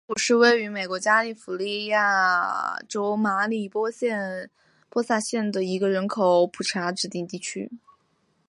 [0.07, 7.71] 贝尔谷是位于美国加利福尼亚州马里波萨县的一个人口普查指定地区。